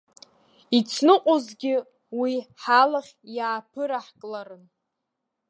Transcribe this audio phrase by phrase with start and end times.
[0.77, 1.75] Ицныҟәозгьы
[2.19, 4.63] уи ҳалахь иааԥыраҳкларын.